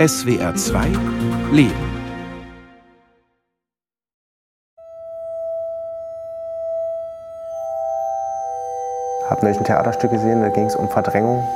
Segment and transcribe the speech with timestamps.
[0.00, 0.86] SWR 2
[1.52, 1.74] Leben.
[9.28, 11.46] habe neulich ein Theaterstück gesehen, da ging es um Verdrängung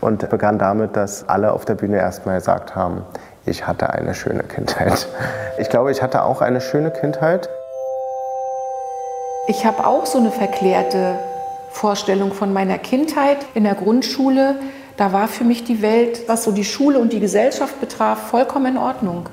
[0.00, 3.04] und begann damit, dass alle auf der Bühne erstmal gesagt haben,
[3.46, 5.08] ich hatte eine schöne Kindheit.
[5.58, 7.48] Ich glaube, ich hatte auch eine schöne Kindheit.
[9.48, 11.18] Ich habe auch so eine verklärte
[11.70, 14.54] Vorstellung von meiner Kindheit in der Grundschule.
[14.96, 18.76] Da war für mich die Welt, was so die Schule und die Gesellschaft betraf, vollkommen
[18.76, 19.28] in Ordnung.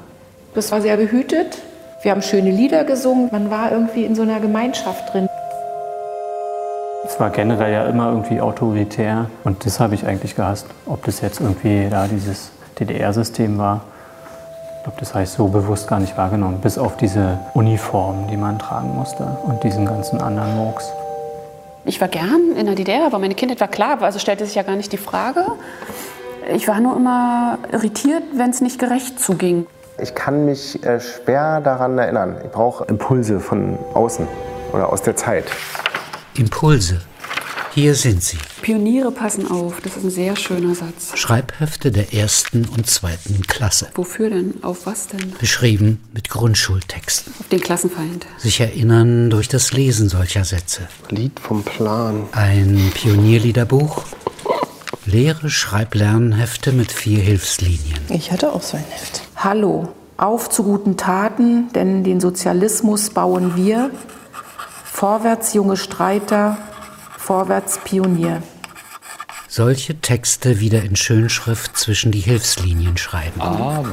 [0.56, 1.58] Das war sehr behütet.
[2.02, 3.30] Wir haben schöne Lieder gesungen.
[3.32, 5.30] Man war irgendwie in so einer Gemeinschaft drin.
[7.06, 10.68] Es war generell ja immer irgendwie autoritär und das habe ich eigentlich gehasst.
[10.86, 13.82] Ob das jetzt irgendwie da dieses DDR-System war,
[14.78, 18.36] ich glaube, das habe ich so bewusst gar nicht wahrgenommen, bis auf diese Uniformen, die
[18.36, 20.92] man tragen musste und diesen ganzen anderen Murks.
[21.86, 24.64] Ich war gern in der DDR, aber meine Kindheit war klar, also stellte sich ja
[24.64, 25.46] gar nicht die Frage.
[26.54, 29.68] Ich war nur immer irritiert, wenn es nicht gerecht zuging.
[30.02, 32.38] Ich kann mich äh, schwer daran erinnern.
[32.44, 34.28] Ich brauche Impulse von außen
[34.72, 35.46] oder aus der Zeit.
[36.36, 37.02] Impulse.
[37.76, 38.38] Hier sind sie.
[38.62, 41.18] Pioniere passen auf, das ist ein sehr schöner Satz.
[41.18, 43.88] Schreibhefte der ersten und zweiten Klasse.
[43.96, 44.64] Wofür denn?
[44.64, 45.34] Auf was denn?
[45.40, 47.34] Beschrieben mit Grundschultexten.
[47.40, 48.28] Auf den Klassenfeind.
[48.38, 50.88] Sich erinnern durch das Lesen solcher Sätze.
[51.10, 52.28] Lied vom Plan.
[52.34, 54.04] Ein Pionierliederbuch.
[55.08, 58.00] Leere Schreiblernhefte mit vier Hilfslinien.
[58.10, 59.24] Ich hatte auch so ein Heft.
[59.36, 63.90] Hallo, auf zu guten Taten, denn den Sozialismus bauen wir.
[64.86, 66.60] Vorwärts, junge Streiter,
[67.24, 68.44] vorwärts, Pionier.
[69.48, 73.40] Solche Texte wieder in Schönschrift zwischen die Hilfslinien schreiben.
[73.42, 73.84] Ah,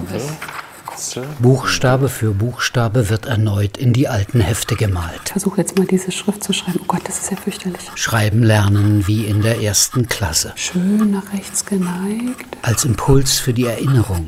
[1.38, 5.20] Buchstabe für Buchstabe wird erneut in die alten Hefte gemalt.
[5.26, 6.80] Ich versuche jetzt mal diese Schrift zu schreiben.
[6.82, 7.80] Oh Gott, das ist ja fürchterlich.
[7.94, 10.52] Schreiben lernen wie in der ersten Klasse.
[10.56, 12.44] Schön nach rechts geneigt.
[12.62, 14.26] Als Impuls für die Erinnerung,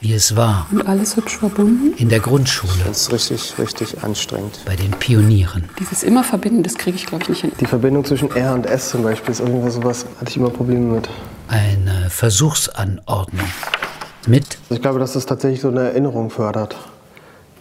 [0.00, 0.66] wie es war.
[0.70, 1.94] Und alles hübsch verbunden.
[1.96, 2.72] In der Grundschule.
[2.86, 4.60] Das ist richtig, richtig anstrengend.
[4.64, 5.64] Bei den Pionieren.
[5.78, 7.52] Dieses immer verbinden, das kriege ich, glaube ich, nicht hin.
[7.60, 10.94] Die Verbindung zwischen R und S zum Beispiel ist irgendwas sowas, hatte ich immer Probleme
[10.94, 11.08] mit.
[11.48, 13.46] Eine Versuchsanordnung.
[14.26, 16.76] Mit Ich glaube, dass das tatsächlich so eine Erinnerung fördert.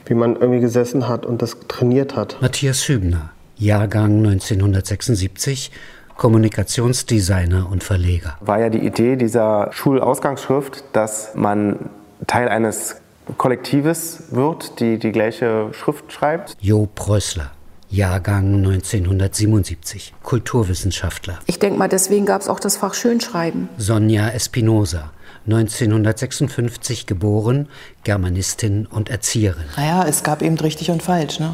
[0.05, 2.37] Wie man irgendwie gesessen hat und das trainiert hat.
[2.41, 5.71] Matthias Hübner, Jahrgang 1976,
[6.15, 8.37] Kommunikationsdesigner und Verleger.
[8.41, 11.89] War ja die Idee dieser Schulausgangsschrift, dass man
[12.25, 12.95] Teil eines
[13.37, 16.55] Kollektives wird, die die gleiche Schrift schreibt.
[16.59, 17.51] Jo Preußler,
[17.89, 21.39] Jahrgang 1977, Kulturwissenschaftler.
[21.45, 23.69] Ich denke mal, deswegen gab es auch das Fach Schönschreiben.
[23.77, 25.11] Sonja Espinosa,
[25.45, 27.67] 1956 geboren,
[28.03, 29.65] Germanistin und Erzieherin.
[29.75, 31.39] Naja, es gab eben richtig und falsch.
[31.39, 31.53] Ne?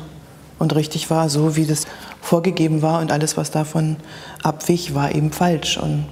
[0.59, 1.85] Und richtig war so, wie das
[2.21, 3.97] vorgegeben war und alles, was davon
[4.43, 5.77] abwich, war eben falsch.
[5.77, 6.05] Und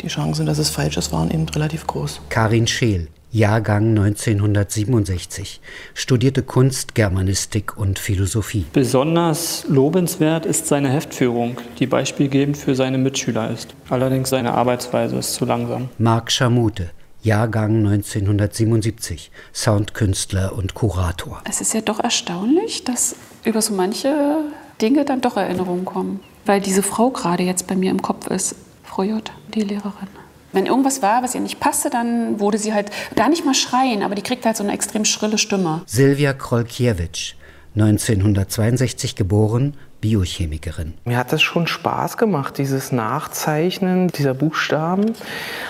[0.00, 2.20] die Chancen, dass es falsch ist, waren eben relativ groß.
[2.28, 5.60] Karin Scheel, Jahrgang 1967,
[5.92, 8.64] studierte Kunst, Germanistik und Philosophie.
[8.72, 13.74] Besonders lobenswert ist seine Heftführung, die beispielgebend für seine Mitschüler ist.
[13.90, 15.90] Allerdings seine Arbeitsweise ist zu langsam.
[15.98, 16.90] Marc Schamute,
[17.22, 21.42] Jahrgang 1977, Soundkünstler und Kurator.
[21.46, 23.14] Es ist ja doch erstaunlich, dass
[23.44, 24.44] über so manche
[24.80, 26.20] Dinge dann doch Erinnerungen kommen.
[26.46, 30.08] Weil diese Frau gerade jetzt bei mir im Kopf ist, Frau J., die Lehrerin.
[30.52, 34.02] Wenn irgendwas war, was ihr nicht passte, dann wurde sie halt gar nicht mal schreien,
[34.02, 35.82] aber die kriegt halt so eine extrem schrille Stimme.
[35.86, 37.34] Silvia Krolkiewicz,
[37.74, 40.94] 1962 geboren, Biochemikerin.
[41.04, 45.12] Mir hat das schon Spaß gemacht, dieses Nachzeichnen dieser Buchstaben.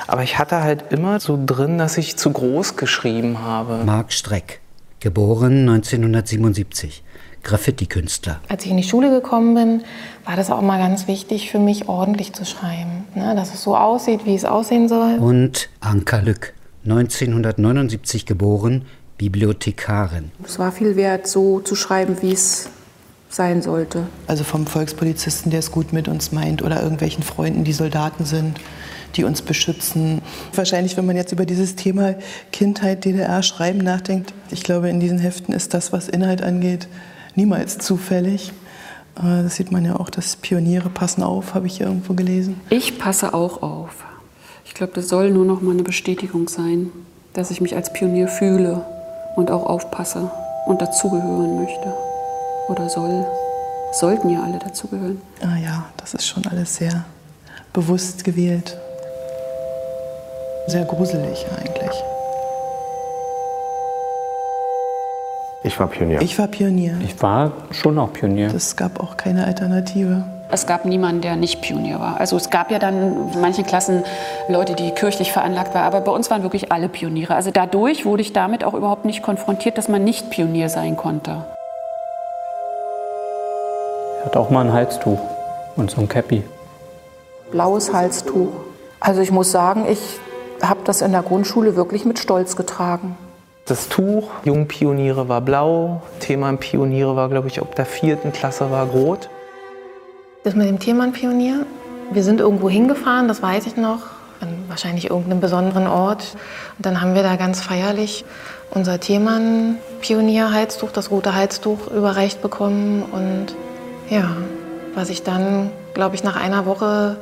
[0.07, 3.83] Aber ich hatte halt immer so drin, dass ich zu groß geschrieben habe.
[3.85, 4.61] Marc Streck,
[5.01, 7.03] geboren 1977,
[7.49, 8.41] Graffiti-Künstler.
[8.49, 9.83] Als ich in die Schule gekommen bin,
[10.25, 13.05] war das auch mal ganz wichtig für mich, ordentlich zu schreiben.
[13.15, 13.35] Ne?
[13.35, 15.17] Dass es so aussieht, wie es aussehen soll.
[15.19, 16.53] Und Anka Lück,
[16.85, 18.85] 1979 geboren,
[19.17, 20.31] Bibliothekarin.
[20.45, 22.69] Es war viel wert, so zu schreiben, wie es
[23.31, 24.07] sein sollte.
[24.27, 28.61] Also vom Volkspolizisten, der es gut mit uns meint, oder irgendwelchen Freunden, die Soldaten sind,
[29.17, 30.21] die uns beschützen.
[30.55, 32.15] Wahrscheinlich, wenn man jetzt über dieses Thema
[32.53, 36.89] Kindheit, DDR, Schreiben nachdenkt, ich glaube, in diesen Heften ist das, was Inhalt angeht,
[37.35, 38.53] niemals zufällig.
[39.17, 42.61] Äh, Das sieht man ja auch, dass Pioniere passen auf, habe ich irgendwo gelesen.
[42.71, 44.05] Ich passe auch auf.
[44.65, 46.91] Ich glaube, das soll nur noch mal eine Bestätigung sein,
[47.33, 48.85] dass ich mich als Pionier fühle
[49.37, 50.31] und auch aufpasse
[50.67, 51.93] und dazugehören möchte.
[52.69, 53.27] Oder soll.
[53.93, 55.21] Sollten ja alle dazugehören.
[55.41, 57.05] Ah ja, das ist schon alles sehr
[57.73, 58.77] bewusst gewählt.
[60.67, 61.91] Sehr gruselig eigentlich.
[65.65, 66.21] Ich war Pionier.
[66.23, 66.95] Ich war Pionier.
[67.05, 68.55] Ich war schon auch Pionier.
[68.55, 70.23] Es gab auch keine Alternative.
[70.51, 72.21] Es gab niemanden, der nicht Pionier war.
[72.21, 74.05] Also es gab ja dann in manchen Klassen
[74.49, 77.35] Leute, die kirchlich veranlagt waren, aber bei uns waren wirklich alle Pioniere.
[77.35, 81.45] Also dadurch wurde ich damit auch überhaupt nicht konfrontiert, dass man nicht Pionier sein konnte.
[84.21, 85.19] Er hat auch mal ein Halstuch
[85.77, 86.45] und so ein Cappy.
[87.51, 88.53] Blaues Halstuch.
[89.01, 89.99] Also ich muss sagen, ich
[90.63, 93.17] habe das in der Grundschule wirklich mit Stolz getragen.
[93.69, 98.87] Das Tuch Jungpioniere war blau, Thema Pioniere war, glaube ich, ob der vierten Klasse war
[98.87, 99.29] rot.
[100.43, 101.67] Das mit dem Thema Pionier,
[102.11, 104.01] wir sind irgendwo hingefahren, das weiß ich noch,
[104.41, 106.35] an wahrscheinlich irgendeinem besonderen Ort.
[106.79, 108.25] Und dann haben wir da ganz feierlich
[108.71, 113.03] unser Themen Pionier-Halstuch, das rote Halstuch, überreicht bekommen.
[113.03, 113.55] Und
[114.09, 114.31] ja,
[114.95, 117.19] was ich dann, glaube ich, nach einer Woche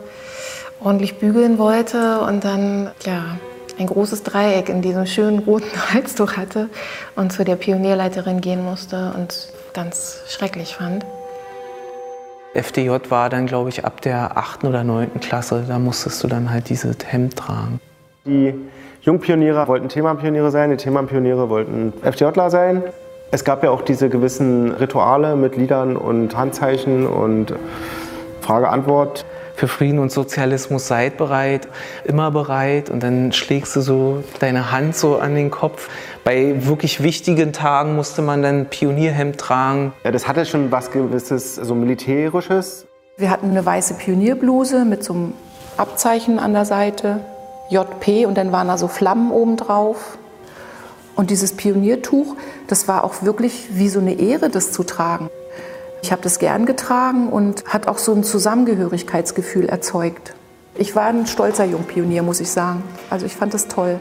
[0.80, 3.36] ordentlich bügeln wollte und dann, ja,
[3.78, 6.68] ein großes Dreieck in diesem schönen roten Halstuch hatte
[7.14, 11.04] und zu der Pionierleiterin gehen musste und ganz schrecklich fand.
[12.54, 14.64] FDJ war dann, glaube ich, ab der 8.
[14.64, 15.20] oder 9.
[15.20, 15.64] Klasse.
[15.68, 17.80] Da musstest du dann halt dieses Hemd tragen.
[18.24, 18.54] Die
[19.02, 22.82] Jungpioniere wollten Themapioniere sein, die Themapioniere wollten FDJler sein.
[23.30, 27.52] Es gab ja auch diese gewissen Rituale mit Liedern und Handzeichen und
[28.40, 29.26] Frage-Antwort
[29.56, 31.66] für Frieden und Sozialismus seid bereit,
[32.04, 35.88] immer bereit und dann schlägst du so deine Hand so an den Kopf.
[36.24, 39.94] Bei wirklich wichtigen Tagen musste man dann Pionierhemd tragen.
[40.04, 42.86] Ja, das hatte schon was gewisses, so militärisches.
[43.16, 45.32] Wir hatten eine weiße Pionierbluse mit so einem
[45.78, 47.20] Abzeichen an der Seite,
[47.70, 50.18] JP, und dann waren da so Flammen oben drauf.
[51.14, 52.36] Und dieses Pioniertuch,
[52.68, 55.30] das war auch wirklich wie so eine Ehre, das zu tragen.
[56.02, 60.34] Ich habe das gern getragen und hat auch so ein Zusammengehörigkeitsgefühl erzeugt.
[60.76, 62.82] Ich war ein stolzer Jungpionier, muss ich sagen.
[63.08, 63.98] Also ich fand das toll.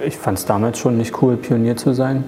[0.00, 2.24] Ich fand es damals schon nicht cool, Pionier zu sein.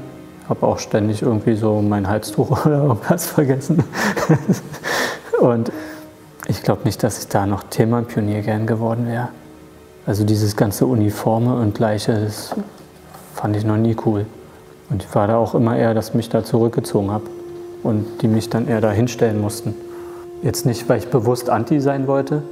[0.48, 3.84] Habe auch ständig irgendwie so mein Halstuch oder irgendwas vergessen.
[5.40, 5.72] und
[6.48, 9.28] ich glaube nicht, dass ich da noch Thema Pionier gern geworden wäre.
[10.06, 12.54] Also dieses ganze Uniforme und Gleiche, das
[13.34, 14.26] fand ich noch nie cool.
[14.90, 17.24] Und ich war da auch immer eher, dass ich mich da zurückgezogen habe
[17.82, 19.74] und die mich dann eher da hinstellen mussten.
[20.42, 22.42] Jetzt nicht, weil ich bewusst anti sein wollte,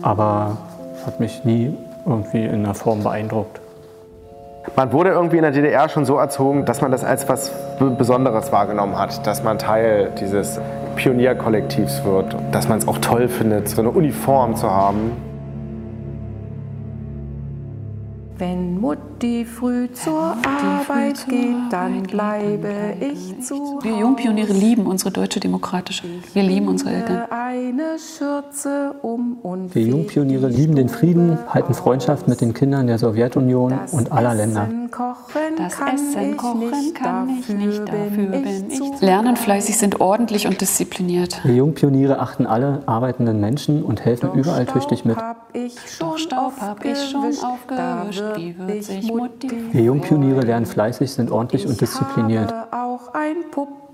[0.00, 0.58] aber
[1.04, 1.74] hat mich nie
[2.06, 3.60] irgendwie in einer Form beeindruckt.
[4.76, 7.50] Man wurde irgendwie in der DDR schon so erzogen, dass man das als was
[7.98, 10.60] Besonderes wahrgenommen hat, dass man Teil dieses
[10.94, 15.12] Pionierkollektivs wird, dass man es auch toll findet, so eine Uniform zu haben.
[18.42, 25.12] Wenn Mutti früh zur Arbeit früh geht, dann bleibe ich zu Wir Jungpioniere lieben unsere
[25.12, 26.02] deutsche demokratische.
[26.32, 27.30] Wir lieben unsere Eltern.
[27.30, 32.98] Eine Schürze um und Wir Jungpioniere lieben den Frieden, halten Freundschaft mit den Kindern der
[32.98, 34.68] Sowjetunion und aller Länder.
[35.56, 39.00] Das Essen kochen kann ich nicht, dafür bin ich.
[39.00, 41.40] Lernen fleißig, sind ordentlich und diszipliniert.
[41.44, 45.16] Wir Jungpioniere achten alle arbeitenden Menschen und helfen überall tüchtig mit.
[45.98, 48.22] Doch Staub hab ich schon aufgewischt.
[48.36, 49.72] Wie wird sich motivieren?
[49.72, 52.52] Wir Jungpioniere lernen fleißig, sind ordentlich und diszipliniert.
[52.70, 53.36] Auch ein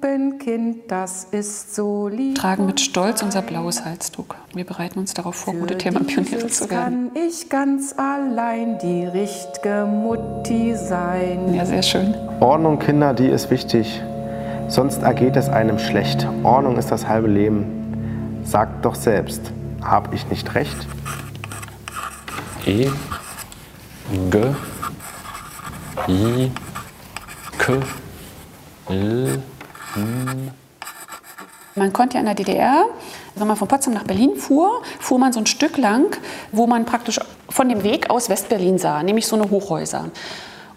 [0.00, 2.36] Puppenkind, das ist so lieb.
[2.36, 4.26] Tragen mit Stolz unser blaues Halstuch.
[4.54, 7.10] Wir bereiten uns darauf vor, gute Themapioniere zu werden.
[7.12, 11.52] Kann ich ganz allein die richtige Mutti sein.
[11.52, 12.14] Ja, sehr schön.
[12.38, 14.00] Ordnung, Kinder, die ist wichtig.
[14.68, 16.28] Sonst ergeht es einem schlecht.
[16.44, 18.42] Ordnung ist das halbe Leben.
[18.44, 19.50] Sagt doch selbst,
[19.82, 20.76] hab ich nicht recht?
[22.66, 22.88] E
[24.30, 24.42] G
[26.08, 26.52] I
[27.58, 27.72] K
[28.88, 29.42] L
[31.74, 32.84] Man konnte ja in der DDR,
[33.36, 36.16] wenn man von Potsdam nach Berlin fuhr, fuhr man so ein Stück lang,
[36.50, 40.10] wo man praktisch von dem Weg aus Westberlin sah, nämlich so eine Hochhäuser.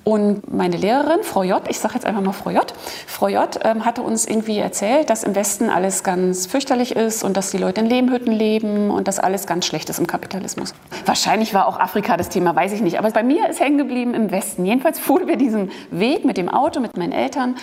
[0.03, 2.65] Und meine Lehrerin, Frau J., ich sage jetzt einfach mal Frau J.,
[3.05, 3.47] Frau J.
[3.63, 7.59] Ähm, hatte uns irgendwie erzählt, dass im Westen alles ganz fürchterlich ist und dass die
[7.59, 10.73] Leute in Lehmhütten leben und dass alles ganz schlecht ist im Kapitalismus.
[11.05, 12.97] Wahrscheinlich war auch Afrika das Thema, weiß ich nicht.
[12.97, 14.65] Aber bei mir ist hängen geblieben im Westen.
[14.65, 17.55] Jedenfalls fuhren wir diesen Weg mit dem Auto, mit meinen Eltern.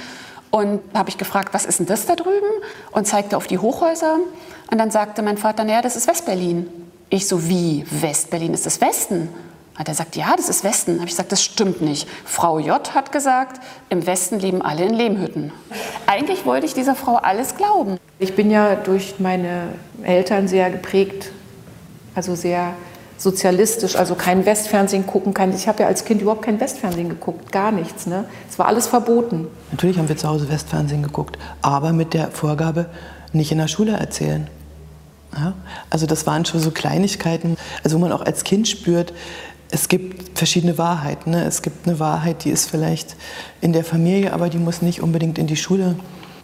[0.50, 2.46] Und habe ich gefragt, was ist denn das da drüben?
[2.92, 4.18] Und zeigte auf die Hochhäuser.
[4.70, 6.66] Und dann sagte mein Vater, naja, das ist Westberlin.
[7.10, 7.84] Ich so, wie?
[7.90, 9.28] Westberlin ist das Westen?
[9.74, 10.96] Hat er gesagt, ja, das ist Westen.
[10.96, 12.08] Habe ich gesagt, das stimmt nicht.
[12.24, 15.52] Frau J hat gesagt, im Westen leben alle in Lehmhütten.
[16.06, 17.98] Eigentlich wollte ich dieser Frau alles glauben.
[18.18, 19.68] Ich bin ja durch meine
[20.02, 21.30] Eltern sehr geprägt,
[22.14, 22.74] also sehr
[23.18, 27.52] sozialistisch, also kein Westfernsehen gucken, kein, ich habe ja als Kind überhaupt kein Westfernsehen geguckt,
[27.52, 28.06] gar nichts.
[28.06, 28.24] Ne?
[28.48, 29.48] Es war alles verboten.
[29.72, 32.86] Natürlich haben wir zu Hause Westfernsehen geguckt, aber mit der Vorgabe,
[33.32, 34.46] nicht in der Schule erzählen.
[35.34, 35.52] Ja?
[35.90, 39.12] Also das waren schon so Kleinigkeiten, also wo man auch als Kind spürt,
[39.70, 41.32] es gibt verschiedene Wahrheiten.
[41.32, 41.44] Ne?
[41.44, 43.16] Es gibt eine Wahrheit, die ist vielleicht
[43.60, 45.96] in der Familie, aber die muss nicht unbedingt in die Schule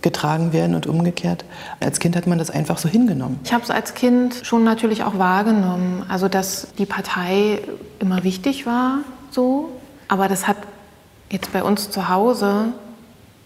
[0.05, 1.45] getragen werden und umgekehrt.
[1.81, 3.41] Als Kind hat man das einfach so hingenommen.
[3.43, 7.61] Ich habe es als Kind schon natürlich auch wahrgenommen, also dass die Partei
[7.99, 8.99] immer wichtig war,
[9.31, 9.71] so.
[10.07, 10.59] Aber das hat
[11.31, 12.67] jetzt bei uns zu Hause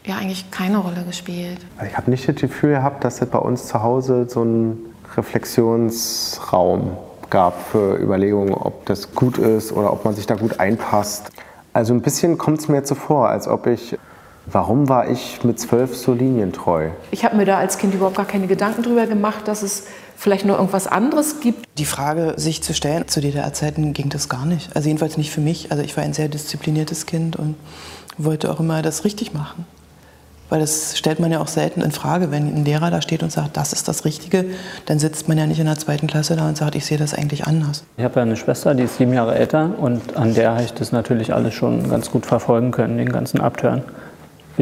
[0.05, 1.59] ja eigentlich keine Rolle gespielt.
[1.87, 4.79] Ich habe nicht das Gefühl gehabt, dass es bei uns zu Hause so einen
[5.17, 6.97] Reflexionsraum
[7.31, 11.31] gab für Überlegungen, ob das gut ist oder ob man sich da gut einpasst.
[11.73, 13.97] Also ein bisschen kommt es mir jetzt so vor, als ob ich,
[14.51, 16.91] warum war ich mit zwölf so linientreu?
[17.11, 19.85] Ich habe mir da als Kind überhaupt gar keine Gedanken drüber gemacht, dass es
[20.17, 21.67] vielleicht nur irgendwas anderes gibt.
[21.79, 24.75] Die Frage, sich zu stellen, zu DDR-Zeiten ging das gar nicht.
[24.75, 25.71] Also jedenfalls nicht für mich.
[25.71, 27.57] Also ich war ein sehr diszipliniertes Kind und
[28.17, 29.65] wollte auch immer das richtig machen.
[30.51, 32.31] Weil das stellt man ja auch selten in Frage.
[32.31, 34.47] Wenn ein Lehrer da steht und sagt, das ist das Richtige,
[34.87, 37.13] dann sitzt man ja nicht in der zweiten Klasse da und sagt, ich sehe das
[37.13, 37.85] eigentlich anders.
[37.99, 40.73] Ich habe ja eine Schwester, die ist sieben Jahre älter und an der habe ich
[40.73, 43.83] das natürlich alles schon ganz gut verfolgen können, den ganzen Abtören.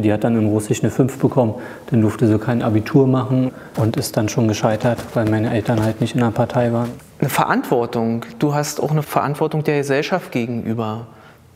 [0.03, 1.55] Die hat dann in Russisch eine 5 bekommen.
[1.91, 6.01] Dann durfte sie kein Abitur machen und ist dann schon gescheitert, weil meine Eltern halt
[6.01, 6.91] nicht in der Partei waren.
[7.19, 8.25] Eine Verantwortung.
[8.39, 11.07] Du hast auch eine Verantwortung der Gesellschaft gegenüber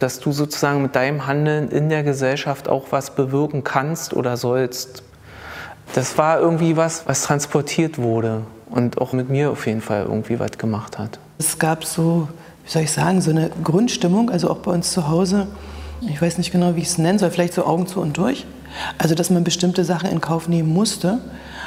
[0.01, 5.03] dass du sozusagen mit deinem Handeln in der Gesellschaft auch was bewirken kannst oder sollst.
[5.95, 10.41] Das war irgendwie was, was transportiert wurde und auch mit mir auf jeden Fall irgendwie
[10.41, 11.19] was gemacht hat.
[11.39, 12.29] Es gab so,
[12.65, 15.49] wie soll ich sagen, so eine Grundstimmung, also auch bei uns zu Hause.
[16.03, 18.47] Ich weiß nicht genau, wie ich es nennen soll, vielleicht so Augen zu und durch.
[18.99, 21.19] Also, dass man bestimmte Sachen in Kauf nehmen musste.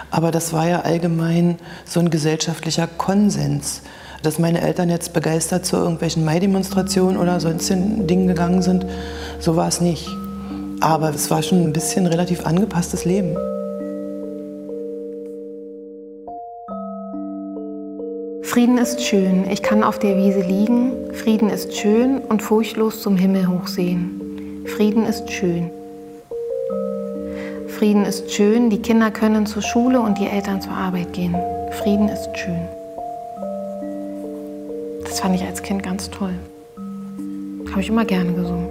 [0.10, 3.82] Aber das war ja allgemein so ein gesellschaftlicher Konsens
[4.24, 8.86] dass meine Eltern jetzt begeistert zu irgendwelchen Mai-Demonstrationen oder sonstigen Dingen gegangen sind,
[9.40, 10.08] so war es nicht.
[10.80, 13.38] Aber es war schon ein bisschen relativ angepasstes Leben.
[18.54, 21.12] Frieden ist schön, ich kann auf der Wiese liegen.
[21.12, 24.64] Frieden ist schön und furchtlos zum Himmel hochsehen.
[24.68, 25.72] Frieden ist schön.
[27.68, 31.36] Frieden ist schön, die Kinder können zur Schule und die Eltern zur Arbeit gehen.
[31.82, 32.62] Frieden ist schön.
[35.04, 36.36] Das fand ich als Kind ganz toll.
[37.72, 38.70] Habe ich immer gerne gesungen.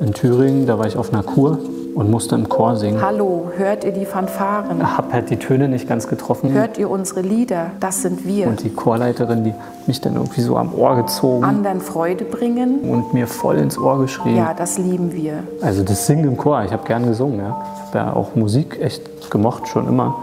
[0.00, 1.58] In Thüringen, da war ich auf einer Kur
[2.00, 3.02] und musste im Chor singen.
[3.02, 4.96] Hallo, hört ihr die Fanfaren?
[4.96, 6.50] Habe halt die Töne nicht ganz getroffen.
[6.50, 7.72] Hört ihr unsere Lieder?
[7.78, 8.46] Das sind wir.
[8.46, 9.52] Und die Chorleiterin, die
[9.86, 11.44] mich dann irgendwie so am Ohr gezogen.
[11.44, 12.80] Anderen Freude bringen.
[12.80, 14.38] Und mir voll ins Ohr geschrieben.
[14.38, 15.44] Ja, das lieben wir.
[15.60, 17.40] Also das Singen im Chor, ich habe gern gesungen.
[17.40, 17.62] Ja.
[17.74, 20.20] Ich habe ja auch Musik echt gemocht, schon immer.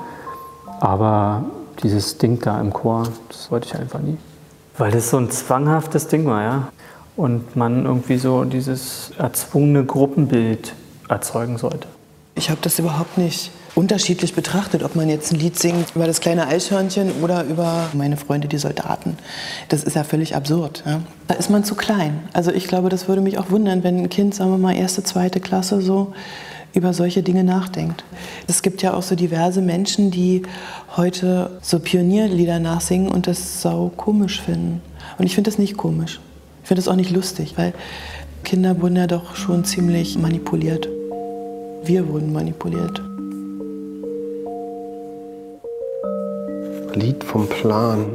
[0.79, 1.43] Aber
[1.84, 4.17] dieses Ding da im Chor, das wollte ich einfach nie.
[4.79, 6.67] Weil das so ein zwanghaftes Ding war, ja.
[7.15, 10.74] Und man irgendwie so dieses erzwungene Gruppenbild
[11.10, 11.88] erzeugen sollte.
[12.36, 16.20] Ich habe das überhaupt nicht unterschiedlich betrachtet, ob man jetzt ein Lied singt über das
[16.20, 19.18] kleine Eichhörnchen oder über meine Freunde, die Soldaten.
[19.70, 20.84] Das ist ja völlig absurd.
[20.86, 21.02] Ja?
[21.28, 22.20] Da ist man zu klein.
[22.34, 25.04] Also ich glaube, das würde mich auch wundern, wenn ein Kind, sagen wir mal, erste,
[25.04, 26.14] zweite Klasse so
[26.74, 28.04] über solche Dinge nachdenkt.
[28.48, 30.44] Es gibt ja auch so diverse Menschen, die
[30.96, 34.82] heute so Pionierlieder nachsingen und das sau komisch finden.
[35.18, 36.20] Und ich finde das nicht komisch.
[36.62, 37.74] Ich finde das auch nicht lustig, weil
[38.44, 40.88] Kinder wurden ja doch schon ziemlich manipuliert.
[41.84, 43.01] Wir wurden manipuliert.
[46.93, 48.05] Lied vom Plan.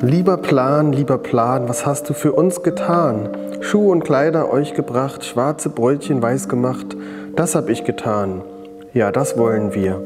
[0.00, 3.30] Lieber Plan, lieber Plan, was hast du für uns getan?
[3.60, 6.96] Schuhe und Kleider euch gebracht, schwarze Brötchen weiß gemacht,
[7.34, 8.42] das hab ich getan.
[8.94, 10.00] Ja, das wollen wir.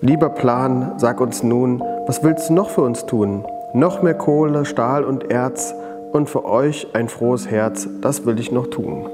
[0.00, 3.44] Lieber Plan, sag uns nun, was willst du noch für uns tun?
[3.74, 5.74] Noch mehr Kohle, Stahl und Erz
[6.12, 9.06] und für euch ein frohes Herz, das will ich noch tun.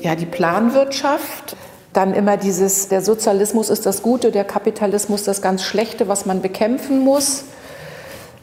[0.00, 1.56] Ja, die Planwirtschaft,
[1.92, 6.40] dann immer dieses, der Sozialismus ist das Gute, der Kapitalismus das ganz Schlechte, was man
[6.40, 7.44] bekämpfen muss.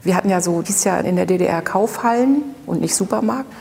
[0.03, 3.51] Wir hatten ja so, hieß ja in der DDR Kaufhallen und nicht Supermarkt.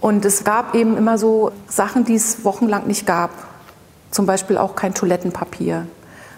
[0.00, 3.30] Und es gab eben immer so Sachen, die es wochenlang nicht gab.
[4.10, 5.86] Zum Beispiel auch kein Toilettenpapier.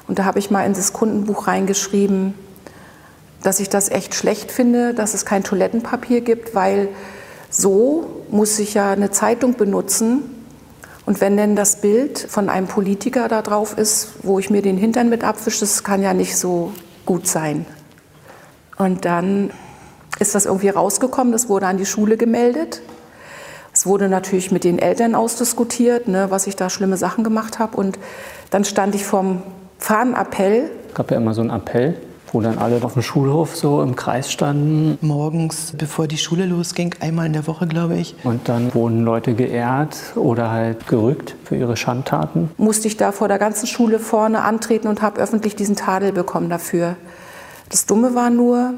[0.08, 2.34] Und da habe ich mal in das Kundenbuch reingeschrieben,
[3.42, 6.88] dass ich das echt schlecht finde, dass es kein Toilettenpapier gibt, weil
[7.48, 10.35] so muss ich ja eine Zeitung benutzen.
[11.06, 14.76] Und wenn denn das Bild von einem Politiker da drauf ist, wo ich mir den
[14.76, 16.72] Hintern mit abwische, das kann ja nicht so
[17.06, 17.64] gut sein.
[18.76, 19.50] Und dann
[20.18, 22.82] ist das irgendwie rausgekommen, das wurde an die Schule gemeldet.
[23.72, 27.76] Es wurde natürlich mit den Eltern ausdiskutiert, ne, was ich da schlimme Sachen gemacht habe.
[27.76, 27.98] Und
[28.50, 29.42] dann stand ich vorm
[29.78, 30.70] Fahnenappell.
[30.88, 31.94] Es gab ja immer so einen Appell,
[32.32, 34.98] wo dann alle auf dem Schulhof so im Kreis standen.
[35.00, 38.14] Morgens, bevor die Schule losging, einmal in der Woche, glaube ich.
[38.24, 42.50] Und dann wurden Leute geehrt oder halt gerückt für ihre Schandtaten.
[42.56, 46.50] Musste ich da vor der ganzen Schule vorne antreten und habe öffentlich diesen Tadel bekommen
[46.50, 46.96] dafür.
[47.70, 48.74] Das Dumme war nur,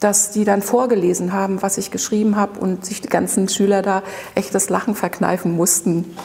[0.00, 4.02] dass die dann vorgelesen haben, was ich geschrieben habe und sich die ganzen Schüler da
[4.34, 6.16] echt das Lachen verkneifen mussten.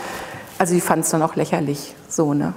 [0.57, 2.53] Also die fanden es dann auch lächerlich, so ne.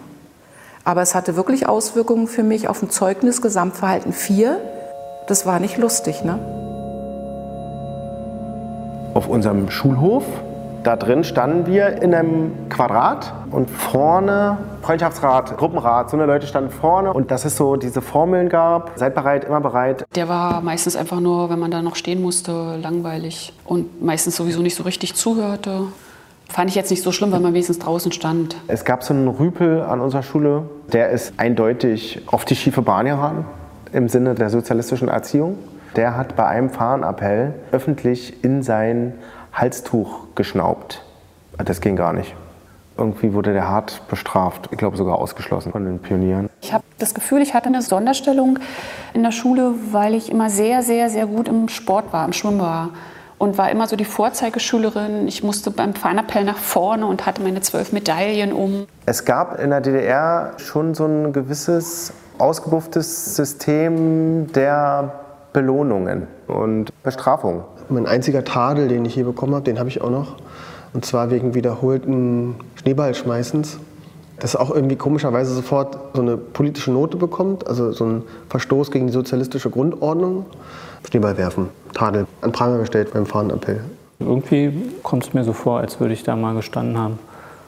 [0.85, 4.61] Aber es hatte wirklich Auswirkungen für mich auf ein Zeugnis Gesamtverhalten 4.
[5.27, 6.39] Das war nicht lustig, ne?
[9.15, 10.25] Auf unserem Schulhof,
[10.85, 16.71] da drin standen wir in einem Quadrat und vorne Freundschaftsrat, Gruppenrat, so eine Leute standen
[16.71, 20.07] vorne und dass es so diese Formeln gab, seid bereit, immer bereit.
[20.15, 24.63] Der war meistens einfach nur, wenn man da noch stehen musste, langweilig und meistens sowieso
[24.63, 25.89] nicht so richtig zuhörte.
[26.49, 28.57] Fand ich jetzt nicht so schlimm, weil man wenigstens draußen stand.
[28.69, 33.07] Es gab so einen Rüpel an unserer Schule, der ist eindeutig auf die schiefe Bahn
[33.07, 33.45] geraten
[33.93, 35.59] im Sinne der sozialistischen Erziehung.
[35.97, 39.15] Der hat bei einem Fahnenappell öffentlich in sein
[39.53, 41.03] Halstuch geschnaubt.
[41.57, 42.35] Das ging gar nicht.
[42.97, 46.51] Irgendwie wurde der hart bestraft, ich glaube sogar ausgeschlossen von den Pionieren.
[46.61, 48.59] Ich habe das Gefühl, ich hatte eine Sonderstellung
[49.15, 52.61] in der Schule, weil ich immer sehr, sehr, sehr gut im Sport war, im Schwimmen
[52.61, 52.91] war.
[53.39, 55.29] Und war immer so die Vorzeigeschülerin.
[55.29, 58.87] Ich musste beim Fahnenappell nach vorne und hatte meine zwölf Medaillen um.
[59.07, 65.13] Es gab in der DDR schon so ein gewisses ausgebufftes System der
[65.53, 67.63] Belohnungen und Bestrafungen.
[67.89, 70.37] Mein einziger Tadel, den ich hier bekommen habe, den habe ich auch noch.
[70.93, 73.79] Und zwar wegen wiederholten Schneeballschmeißens.
[74.41, 79.09] Das auch irgendwie komischerweise sofort so eine politische Note bekommt, also so ein Verstoß gegen
[79.09, 80.47] die sozialistische Grundordnung.
[81.09, 83.81] Schneeball werfen, Tadel, an Pranger gestellt beim Fahnenappell.
[84.21, 87.19] Irgendwie kommt es mir so vor, als würde ich da mal gestanden haben.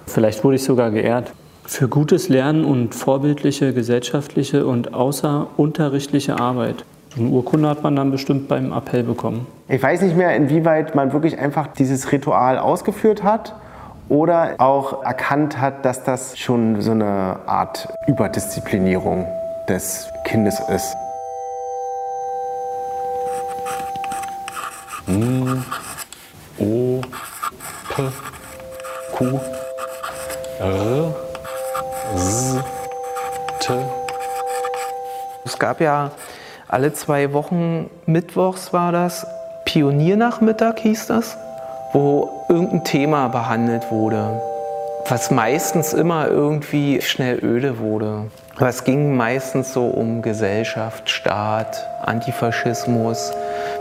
[0.06, 1.32] Vielleicht wurde ich sogar geehrt.
[1.64, 6.84] Für gutes Lernen und vorbildliche gesellschaftliche und außerunterrichtliche Arbeit.
[7.14, 9.46] So eine Urkunde hat man dann bestimmt beim Appell bekommen.
[9.68, 13.54] Ich weiß nicht mehr, inwieweit man wirklich einfach dieses Ritual ausgeführt hat
[14.10, 19.26] oder auch erkannt hat, dass das schon so eine Art Überdisziplinierung
[19.68, 20.96] des Kindes ist.
[25.06, 25.64] M,
[26.58, 27.00] O,
[27.94, 28.02] P,
[29.12, 29.40] Q,
[30.58, 31.14] R,
[32.14, 32.56] S,
[33.60, 33.74] T.
[35.44, 36.10] Es gab ja
[36.66, 39.24] alle zwei Wochen, mittwochs war das,
[39.66, 41.36] Pioniernachmittag hieß das,
[41.92, 44.40] wo irgendein Thema behandelt wurde,
[45.08, 48.26] was meistens immer irgendwie schnell öde wurde.
[48.56, 53.32] Aber es ging meistens so um Gesellschaft, Staat, Antifaschismus.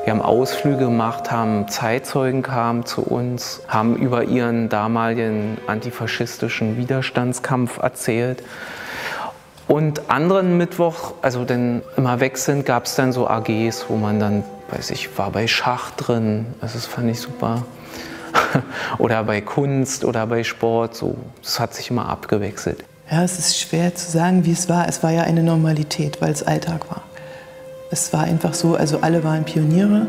[0.06, 7.78] Wir haben Ausflüge gemacht, haben Zeitzeugen kamen zu uns, haben über ihren damaligen antifaschistischen Widerstandskampf
[7.80, 8.42] erzählt.
[9.68, 14.44] Und anderen Mittwoch, also dann immer wechselnd, gab es dann so AGs, wo man dann,
[14.72, 17.64] weiß ich, war bei Schach drin, also das fand ich super.
[18.98, 21.16] oder bei Kunst oder bei Sport, so.
[21.42, 22.84] Das hat sich immer abgewechselt.
[23.12, 24.88] Ja, es ist schwer zu sagen, wie es war.
[24.88, 27.04] Es war ja eine Normalität, weil es Alltag war.
[27.92, 30.08] Es war einfach so, also alle waren Pioniere,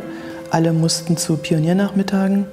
[0.51, 2.47] alle mussten zu Pioniernachmittagen.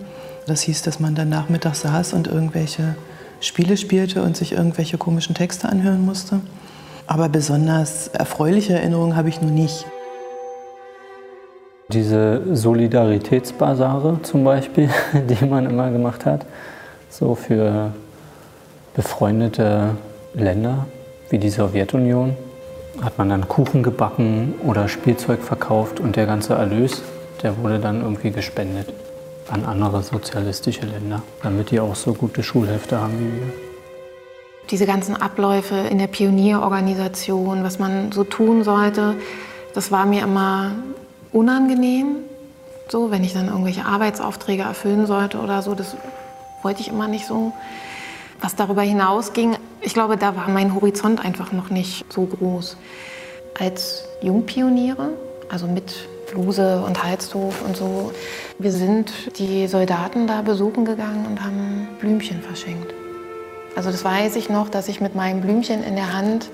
[0.46, 2.96] Das hieß, dass man dann nachmittags saß und irgendwelche
[3.42, 6.40] Spiele spielte und sich irgendwelche komischen Texte anhören musste.
[7.08, 9.86] Aber besonders erfreuliche Erinnerungen habe ich nur nicht.
[11.94, 16.46] Diese Solidaritätsbasare zum Beispiel, die man immer gemacht hat,
[17.10, 17.94] so für
[18.94, 19.92] befreundete
[20.34, 20.86] Länder
[21.30, 22.36] wie die Sowjetunion,
[23.02, 27.04] hat man dann Kuchen gebacken oder Spielzeug verkauft und der ganze Erlös,
[27.42, 28.92] der wurde dann irgendwie gespendet
[29.50, 33.54] an andere sozialistische Länder, damit die auch so gute Schulhefte haben wie wir.
[34.72, 39.16] Diese ganzen Abläufe in der Pionierorganisation, was man so tun sollte,
[39.74, 40.72] das war mir immer
[41.32, 42.18] unangenehm.
[42.90, 45.96] So, wenn ich dann irgendwelche Arbeitsaufträge erfüllen sollte oder so, das
[46.64, 47.54] wollte ich immer nicht so.
[48.40, 52.78] Was darüber hinausging, ich glaube, da war mein Horizont einfach noch nicht so groß.
[53.60, 55.10] Als Jungpioniere,
[55.50, 58.12] also mit Bluse und Halstuch und so,
[58.60, 62.94] wir sind die Soldaten da besuchen gegangen und haben Blümchen verschenkt.
[63.76, 66.50] Also das weiß ich noch, dass ich mit meinem Blümchen in der Hand,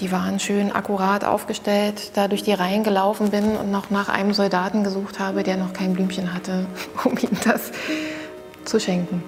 [0.00, 4.32] die waren schön akkurat aufgestellt, da durch die Reihen gelaufen bin und noch nach einem
[4.32, 6.66] Soldaten gesucht habe, der noch kein Blümchen hatte,
[7.04, 7.70] um ihm das
[8.64, 9.22] zu schenken.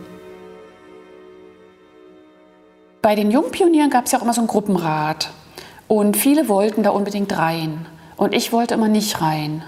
[3.02, 5.30] Bei den Jungpionieren gab es ja auch immer so einen Gruppenrat.
[5.88, 7.86] Und viele wollten da unbedingt rein.
[8.16, 9.62] Und ich wollte immer nicht rein.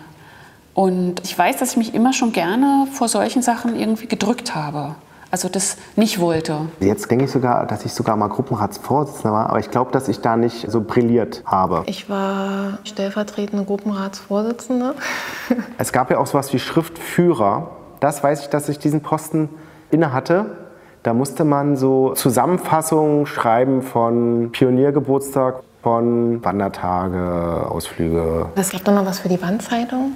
[0.72, 4.94] Und ich weiß, dass ich mich immer schon gerne vor solchen Sachen irgendwie gedrückt habe
[5.34, 6.68] also das nicht wollte.
[6.78, 10.20] Jetzt denke ich sogar, dass ich sogar mal Gruppenratsvorsitzender war, aber ich glaube, dass ich
[10.20, 11.82] da nicht so brilliert habe.
[11.86, 14.94] Ich war stellvertretende Gruppenratsvorsitzende.
[15.78, 17.72] es gab ja auch sowas wie Schriftführer.
[17.98, 19.48] Das weiß ich, dass ich diesen Posten
[19.90, 20.56] innehatte.
[21.02, 28.46] Da musste man so Zusammenfassungen schreiben von Pioniergeburtstag, von Wandertage, Ausflüge.
[28.54, 30.12] Das gab doch noch was für die Wandzeitung.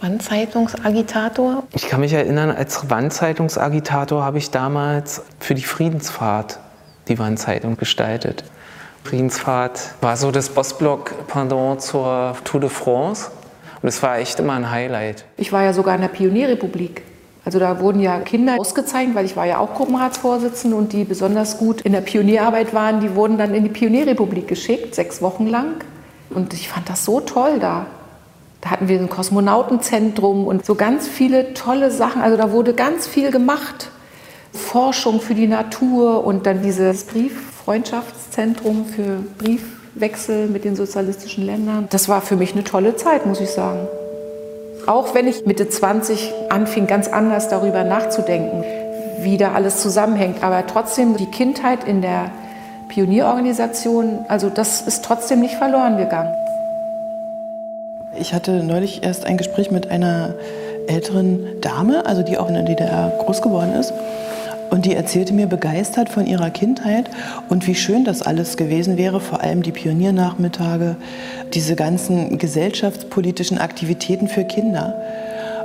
[0.00, 1.64] Wandzeitungsagitator?
[1.74, 6.60] Ich kann mich erinnern, als Wandzeitungsagitator habe ich damals für die Friedensfahrt
[7.08, 8.44] die Wandzeitung gestaltet.
[9.04, 13.30] Friedensfahrt war so das Bossblock-Pendant zur Tour de France.
[13.80, 15.24] Und es war echt immer ein Highlight.
[15.36, 17.02] Ich war ja sogar in der Pionierrepublik.
[17.44, 21.58] Also da wurden ja Kinder ausgezeichnet, weil ich war ja auch Gruppenratsvorsitzende und die besonders
[21.58, 25.76] gut in der Pionierarbeit waren, die wurden dann in die Pionierrepublik geschickt, sechs Wochen lang.
[26.30, 27.86] Und ich fand das so toll da.
[28.60, 32.22] Da hatten wir ein Kosmonautenzentrum und so ganz viele tolle Sachen.
[32.22, 33.90] Also da wurde ganz viel gemacht.
[34.52, 41.86] Forschung für die Natur und dann dieses Brieffreundschaftszentrum für Briefwechsel mit den sozialistischen Ländern.
[41.90, 43.86] Das war für mich eine tolle Zeit, muss ich sagen.
[44.86, 48.64] Auch wenn ich Mitte 20 anfing, ganz anders darüber nachzudenken,
[49.20, 50.42] wie da alles zusammenhängt.
[50.42, 52.30] Aber trotzdem die Kindheit in der
[52.88, 56.34] Pionierorganisation, also das ist trotzdem nicht verloren gegangen.
[58.20, 60.34] Ich hatte neulich erst ein Gespräch mit einer
[60.88, 63.92] älteren Dame, also die auch in der DDR groß geworden ist.
[64.70, 67.08] Und die erzählte mir begeistert von ihrer Kindheit
[67.48, 70.96] und wie schön das alles gewesen wäre, vor allem die Pioniernachmittage,
[71.54, 74.94] diese ganzen gesellschaftspolitischen Aktivitäten für Kinder.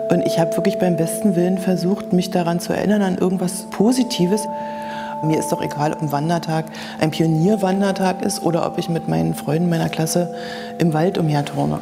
[0.10, 4.48] Und ich habe wirklich beim besten Willen versucht, mich daran zu erinnern, an irgendwas Positives.
[5.24, 6.66] Mir ist doch egal, ob ein Wandertag
[7.00, 10.34] ein Pionierwandertag ist oder ob ich mit meinen Freunden meiner Klasse
[10.78, 11.80] im Wald umherturne.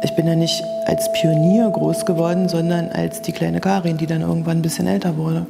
[0.00, 4.20] Ich bin ja nicht als Pionier groß geworden, sondern als die kleine Karin, die dann
[4.20, 5.46] irgendwann ein bisschen älter wurde.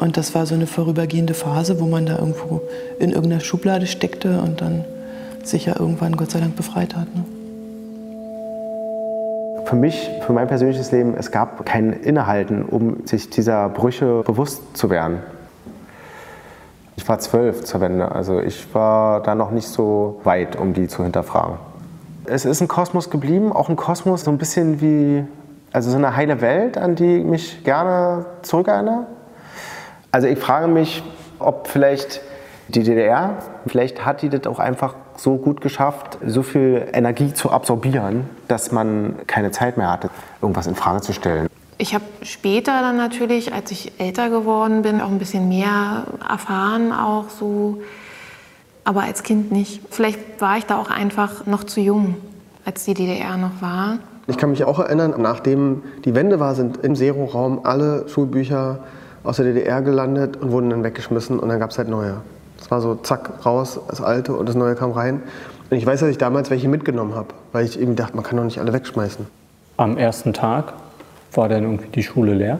[0.00, 2.60] Und das war so eine vorübergehende Phase, wo man da irgendwo
[2.98, 4.84] in irgendeiner Schublade steckte und dann
[5.44, 7.06] sich ja irgendwann Gott sei Dank befreit hat.
[7.14, 7.24] Ne?
[9.64, 14.76] Für mich, für mein persönliches Leben, es gab kein Innehalten, um sich dieser Brüche bewusst
[14.76, 15.18] zu werden.
[16.96, 20.88] Ich war zwölf zur Wende, also ich war da noch nicht so weit, um die
[20.88, 21.67] zu hinterfragen.
[22.30, 25.24] Es ist ein Kosmos geblieben, auch ein Kosmos so ein bisschen wie,
[25.72, 29.06] also so eine heile Welt, an die ich mich gerne zurückerinnere.
[30.12, 31.02] Also ich frage mich,
[31.38, 32.20] ob vielleicht
[32.68, 37.50] die DDR, vielleicht hat die das auch einfach so gut geschafft, so viel Energie zu
[37.50, 40.10] absorbieren, dass man keine Zeit mehr hatte,
[40.42, 41.48] irgendwas in Frage zu stellen.
[41.78, 46.92] Ich habe später dann natürlich, als ich älter geworden bin, auch ein bisschen mehr erfahren,
[46.92, 47.78] auch so
[48.88, 49.82] aber als Kind nicht.
[49.90, 52.14] Vielleicht war ich da auch einfach noch zu jung,
[52.64, 53.98] als die DDR noch war.
[54.26, 58.78] Ich kann mich auch erinnern, nachdem die Wende war, sind im Zero-Raum alle Schulbücher
[59.24, 62.22] aus der DDR gelandet und wurden dann weggeschmissen und dann gab es halt neue.
[62.58, 65.20] Es war so zack, raus, das alte und das neue kam rein.
[65.68, 68.38] Und ich weiß, dass ich damals welche mitgenommen habe, weil ich eben dachte, man kann
[68.38, 69.26] doch nicht alle wegschmeißen.
[69.76, 70.72] Am ersten Tag
[71.34, 72.58] war dann irgendwie die Schule leer.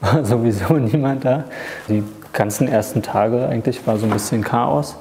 [0.00, 1.44] War sowieso niemand da.
[1.88, 2.02] Die
[2.32, 4.96] ganzen ersten Tage eigentlich war so ein bisschen Chaos.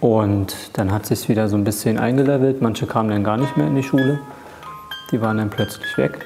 [0.00, 2.62] Und dann hat sich wieder so ein bisschen eingelevelt.
[2.62, 4.18] Manche kamen dann gar nicht mehr in die Schule.
[5.12, 6.24] Die waren dann plötzlich weg.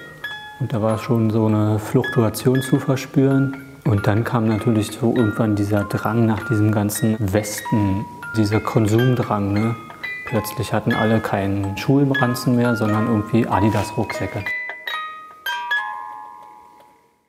[0.60, 3.56] Und da war schon so eine Fluktuation zu verspüren.
[3.84, 8.04] Und dann kam natürlich so irgendwann dieser Drang nach diesem ganzen Westen,
[8.36, 9.52] dieser Konsumdrang.
[9.52, 9.76] Ne?
[10.26, 14.44] Plötzlich hatten alle keinen Schulranzen mehr, sondern irgendwie Adidas-Rucksäcke.